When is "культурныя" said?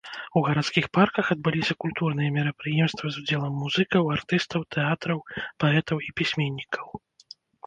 1.85-2.29